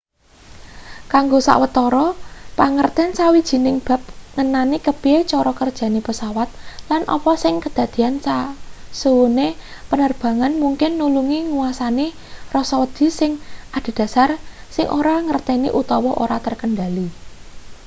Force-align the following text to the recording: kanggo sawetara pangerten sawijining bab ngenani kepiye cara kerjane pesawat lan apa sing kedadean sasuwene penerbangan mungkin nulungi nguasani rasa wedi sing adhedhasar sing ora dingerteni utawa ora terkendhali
kanggo 1.13 1.39
sawetara 1.47 2.05
pangerten 2.57 3.09
sawijining 3.19 3.77
bab 3.87 4.01
ngenani 4.35 4.77
kepiye 4.85 5.19
cara 5.31 5.51
kerjane 5.61 5.99
pesawat 6.07 6.49
lan 6.89 7.01
apa 7.15 7.31
sing 7.43 7.55
kedadean 7.63 8.15
sasuwene 8.25 9.47
penerbangan 9.89 10.53
mungkin 10.63 10.91
nulungi 10.99 11.39
nguasani 11.51 12.07
rasa 12.55 12.75
wedi 12.81 13.07
sing 13.19 13.31
adhedhasar 13.77 14.29
sing 14.75 14.85
ora 14.99 15.13
dingerteni 15.19 15.69
utawa 15.81 16.11
ora 16.23 16.37
terkendhali 16.45 17.07